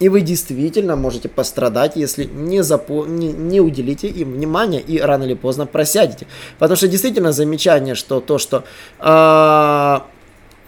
[0.00, 3.04] И вы действительно можете пострадать, если не, запо...
[3.06, 6.26] не, не уделите им внимания и рано или поздно просядете.
[6.58, 8.64] Потому что действительно замечание, что то, что
[8.98, 9.98] э,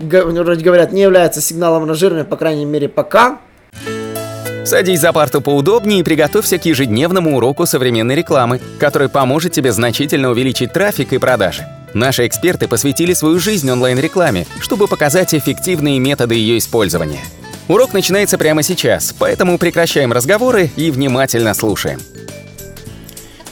[0.00, 3.40] вроде говорят, не является сигналом ранжирования, по крайней мере пока,
[4.62, 10.30] Садись за парту поудобнее и приготовься к ежедневному уроку современной рекламы, который поможет тебе значительно
[10.30, 11.66] увеличить трафик и продажи.
[11.94, 17.20] Наши эксперты посвятили свою жизнь онлайн-рекламе, чтобы показать эффективные методы ее использования.
[17.70, 22.00] Урок начинается прямо сейчас, поэтому прекращаем разговоры и внимательно слушаем.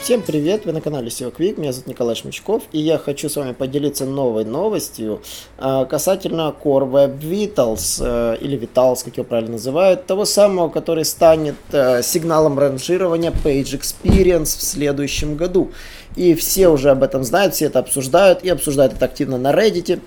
[0.01, 3.37] Всем привет, вы на канале SEO Quick, меня зовут Николай Шмычков, и я хочу с
[3.37, 5.21] вами поделиться новой новостью
[5.57, 11.55] э, касательно Core Web Vitals, или Vitals, как его правильно называют, того самого, который станет
[11.71, 15.71] э, сигналом ранжирования Page Experience в следующем году.
[16.17, 20.01] И все уже об этом знают, все это обсуждают, и обсуждают это активно на Reddit.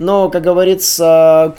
[0.00, 1.54] Но, как говорится,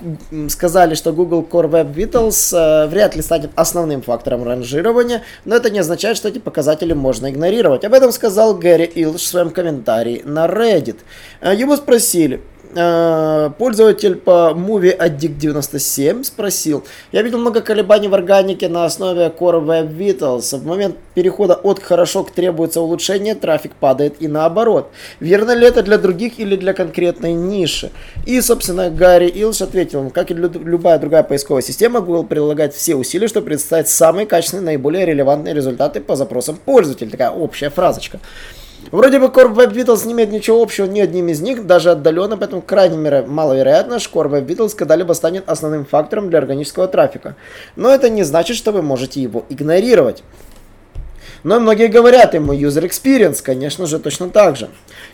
[0.49, 5.70] сказали, что Google Core Web Vitals э, вряд ли станет основным фактором ранжирования, но это
[5.70, 7.85] не означает, что эти показатели можно игнорировать.
[7.85, 10.98] Об этом сказал Гэри Илш в своем комментарии на Reddit.
[11.40, 12.41] Э, его спросили,
[12.74, 19.63] пользователь по Movie Addict 97 спросил, я видел много колебаний в органике на основе Core
[19.63, 20.58] Web Vitals.
[20.58, 24.91] В момент перехода от хорошо к требуется улучшение, трафик падает и наоборот.
[25.20, 27.91] Верно ли это для других или для конкретной ниши?
[28.26, 33.28] И, собственно, Гарри Илш ответил, как и любая другая поисковая система, Google прилагает все усилия,
[33.28, 37.10] чтобы представить самые качественные, наиболее релевантные результаты по запросам пользователя.
[37.10, 38.20] Такая общая фразочка.
[38.90, 42.35] Вроде бы Core Web Vitals не имеет ничего общего ни одним из них, даже отдаленно,
[42.37, 47.35] поэтому крайне маловероятно, что Core Web Vitals когда-либо станет основным фактором для органического трафика.
[47.76, 50.23] Но это не значит, что вы можете его игнорировать.
[51.44, 54.70] Но многие говорят ему user experience, конечно же, точно так же.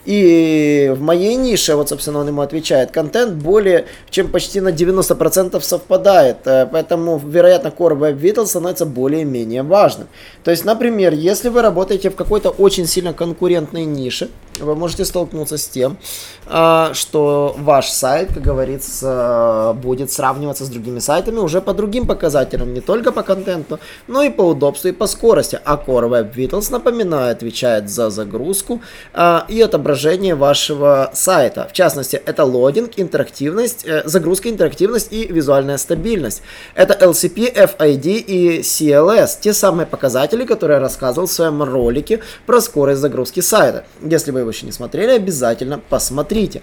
[0.05, 5.59] И в моей нише, вот, собственно, он ему отвечает, контент более чем почти на 90%
[5.61, 6.37] совпадает.
[6.45, 10.07] Э, поэтому, вероятно, Core Web Vitals становится более-менее важным.
[10.43, 15.57] То есть, например, если вы работаете в какой-то очень сильно конкурентной нише, вы можете столкнуться
[15.57, 15.97] с тем,
[16.45, 22.73] а, что ваш сайт, как говорится, будет сравниваться с другими сайтами уже по другим показателям,
[22.73, 25.59] не только по контенту, но и по удобству и по скорости.
[25.63, 28.81] А Core Web Vitals, напоминаю, отвечает за загрузку
[29.13, 31.67] а, и отображение вашего сайта.
[31.69, 36.41] В частности, это лодинг, интерактивность, э, загрузка, интерактивность и визуальная стабильность.
[36.75, 42.61] Это LCP, FID и CLS, те самые показатели, которые я рассказывал в своем ролике про
[42.61, 43.83] скорость загрузки сайта.
[44.01, 46.61] Если вы его еще не смотрели, обязательно посмотрите.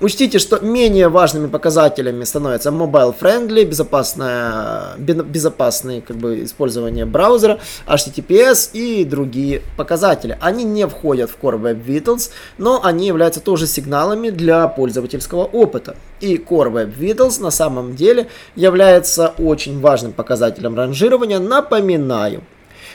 [0.00, 8.70] Учтите, что менее важными показателями становятся mobile friendly, безопасное, безопасное как бы, использование браузера, HTTPS
[8.72, 10.38] и другие показатели.
[10.40, 15.96] Они не входят в Core Web Vitals, но они являются тоже сигналами для пользовательского опыта.
[16.22, 21.38] И Core Web Vitals на самом деле является очень важным показателем ранжирования.
[21.38, 22.42] Напоминаю,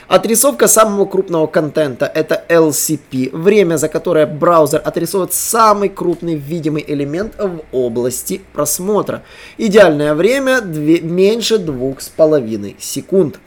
[0.08, 7.34] Отрисовка самого крупного контента это LCP, время за которое браузер отрисовывает самый крупный видимый элемент
[7.36, 9.24] в области просмотра.
[9.58, 13.40] Идеальное время 2, меньше 2,5 секунд.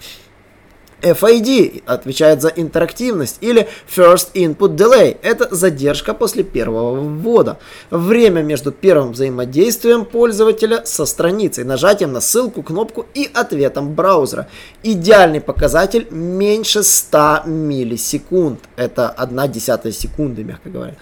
[1.02, 5.18] FID отвечает за интерактивность или First Input Delay.
[5.22, 7.60] Это задержка после первого ввода.
[7.90, 14.48] Время между первым взаимодействием пользователя со страницей, нажатием на ссылку, кнопку и ответом браузера.
[14.84, 18.59] Идеальный показатель меньше 100 миллисекунд.
[18.76, 20.96] Это 1 десятая секунды, мягко говоря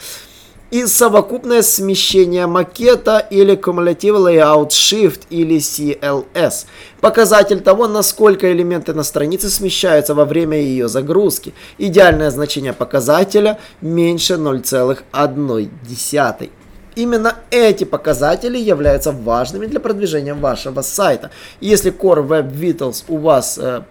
[0.72, 6.66] и совокупное смещение макета или Cumulative Layout Shift или CLS.
[7.02, 11.54] Показатель того, насколько элементы на странице смещаются во время ее загрузки.
[11.78, 16.50] Идеальное значение показателя меньше 0,1.
[16.96, 21.30] Именно эти показатели являются важными для продвижения вашего сайта.
[21.62, 23.84] Если Core Web Vitals у вас э,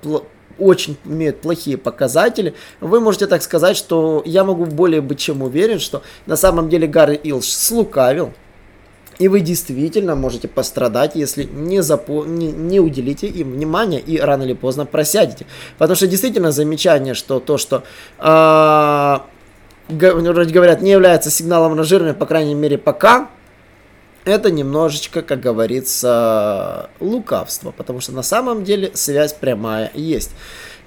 [0.58, 5.78] очень имеют плохие показатели, вы можете так сказать, что я могу более быть чем уверен,
[5.78, 8.32] что на самом деле Гарри Илш слукавил,
[9.18, 12.24] и вы действительно можете пострадать, если не, запо...
[12.24, 15.46] не, не уделите им внимания и рано или поздно просядете.
[15.78, 17.84] Потому что действительно замечание, что то, что
[18.18, 19.18] э,
[19.88, 23.30] говорят, не является сигналом ранжирования, по крайней мере пока,
[24.26, 30.32] это немножечко, как говорится, лукавство, потому что на самом деле связь прямая есть.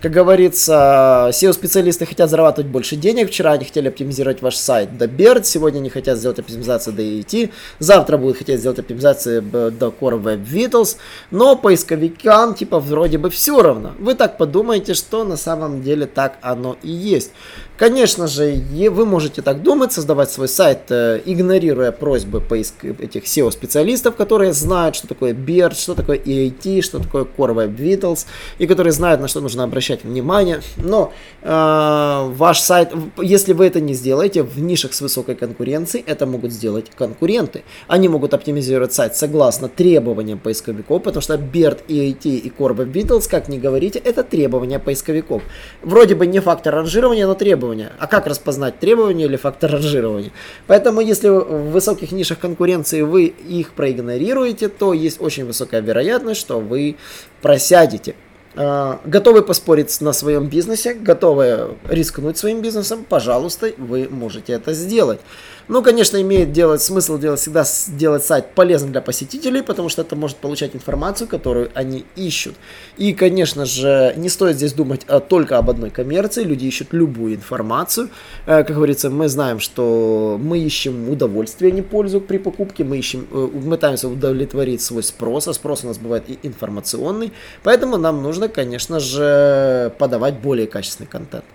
[0.01, 3.27] Как говорится, SEO-специалисты хотят зарабатывать больше денег.
[3.27, 7.51] Вчера они хотели оптимизировать ваш сайт до BERT, сегодня они хотят сделать оптимизацию до ET,
[7.79, 10.95] завтра будут хотеть сделать оптимизацию до Core Web Vitals,
[11.31, 13.91] но поисковикам типа вроде бы все равно.
[13.99, 17.31] Вы так подумаете, что на самом деле так оно и есть.
[17.79, 18.61] Конечно же,
[18.91, 24.97] вы можете так думать, создавать свой сайт, э, игнорируя просьбы поиск этих SEO-специалистов, которые знают,
[24.97, 28.25] что такое BERT, что такое EAT, что такое Core Web Vitals,
[28.57, 30.61] и которые знают, на что нужно обращать внимание.
[30.77, 32.89] Но э, ваш сайт,
[33.21, 37.63] если вы это не сделаете в нишах с высокой конкуренцией, это могут сделать конкуренты.
[37.87, 43.49] Они могут оптимизировать сайт согласно требованиям поисковиков, потому что BERT, EAT и Web Vitals, как
[43.49, 45.41] ни говорите, это требования поисковиков.
[45.81, 47.91] Вроде бы не фактор ранжирования, но требования.
[47.99, 50.31] А как распознать требования или фактор ранжирования?
[50.67, 56.59] Поэтому, если в высоких нишах конкуренции вы их проигнорируете, то есть очень высокая вероятность, что
[56.59, 56.95] вы
[57.41, 58.15] просядете.
[58.61, 65.21] А, готовы поспорить на своем бизнесе, готовы рискнуть своим бизнесом, пожалуйста, вы можете это сделать.
[65.69, 70.15] Ну, конечно, имеет делать, смысл делать всегда сделать сайт полезным для посетителей, потому что это
[70.15, 72.55] может получать информацию, которую они ищут.
[72.97, 77.35] И, конечно же, не стоит здесь думать а, только об одной коммерции, люди ищут любую
[77.35, 78.09] информацию.
[78.47, 82.97] Э, как говорится, мы знаем, что мы ищем удовольствие, а не пользу при покупке, мы
[82.97, 87.31] ищем, э, мы пытаемся удовлетворить свой спрос, а спрос у нас бывает и информационный,
[87.61, 91.45] поэтому нам нужно, конечно же, подавать более качественный контент.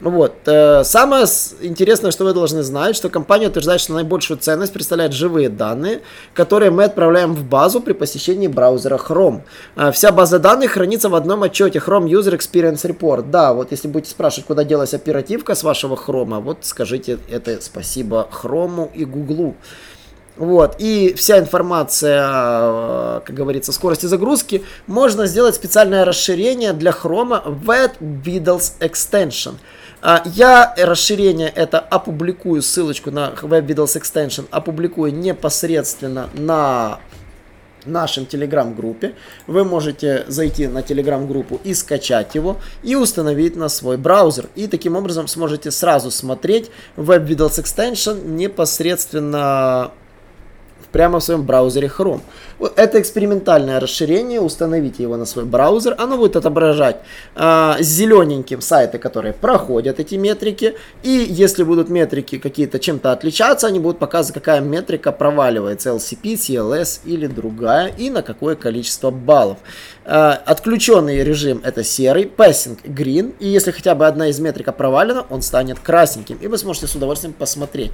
[0.00, 0.34] Вот.
[0.46, 1.24] Э, самое
[1.62, 6.02] интересное, что вы должны знать, что компания утверждает, что наибольшую ценность представляют живые данные,
[6.34, 9.40] которые мы отправляем в базу при посещении браузера Chrome.
[9.74, 13.30] Э, вся база данных хранится в одном отчете Chrome User Experience Report.
[13.30, 18.28] Да, вот если будете спрашивать, куда делась оперативка с вашего Chrome, вот скажите это спасибо
[18.30, 19.54] Chrome и Google.
[20.36, 27.42] Вот, и вся информация, э, как говорится, скорости загрузки, можно сделать специальное расширение для Chrome
[27.64, 29.54] Web Vitals Extension.
[30.02, 37.00] А, я расширение это опубликую, ссылочку на Web Vitals Extension опубликую непосредственно на
[37.86, 39.14] нашем телеграм-группе.
[39.46, 44.48] Вы можете зайти на телеграм-группу и скачать его, и установить на свой браузер.
[44.54, 49.92] И таким образом сможете сразу смотреть Web Vitals Extension непосредственно
[50.96, 52.20] прямо в своем браузере Chrome.
[52.74, 56.96] Это экспериментальное расширение, установите его на свой браузер, оно будет отображать
[57.34, 60.72] э, зелененьким сайты, которые проходят эти метрики,
[61.02, 67.00] и если будут метрики какие-то чем-то отличаться, они будут показывать, какая метрика проваливается, LCP, CLS
[67.04, 69.58] или другая, и на какое количество баллов.
[70.06, 75.26] Э, отключенный режим это серый, passing green, и если хотя бы одна из метрика провалена,
[75.30, 77.90] он станет красненьким, и вы сможете с удовольствием посмотреть.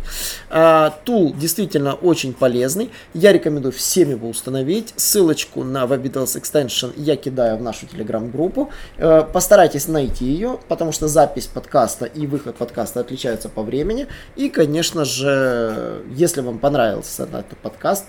[0.50, 4.93] Э, тул действительно очень полезный, я рекомендую всем его установить.
[4.97, 8.70] Ссылочку на WebVitals Extension я кидаю в нашу телеграм-группу.
[8.99, 14.06] Э, постарайтесь найти ее, потому что запись подкаста и выход подкаста отличаются по времени.
[14.37, 18.06] И, конечно же, если вам понравился этот подкаст,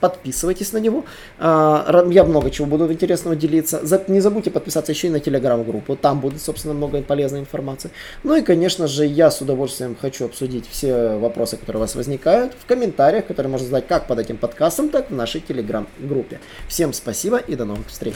[0.00, 1.04] подписывайтесь на него.
[1.38, 3.82] Я много чего буду интересного делиться.
[4.08, 5.96] Не забудьте подписаться еще и на телеграм-группу.
[5.96, 7.90] Там будет, собственно, много полезной информации.
[8.22, 12.52] Ну и, конечно же, я с удовольствием хочу обсудить все вопросы, которые у вас возникают
[12.58, 16.40] в комментариях, которые можно задать как под этим подкастом, так и в нашей телеграм-группе.
[16.68, 18.14] Всем спасибо и до новых встреч.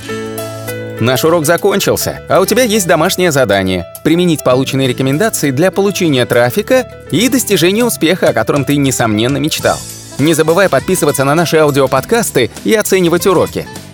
[1.00, 7.06] Наш урок закончился, а у тебя есть домашнее задание– применить полученные рекомендации для получения трафика
[7.10, 9.76] и достижения успеха, о котором ты, несомненно, мечтал.
[10.18, 13.66] Не забывай подписываться на наши аудиоподкасты и оценивать уроки.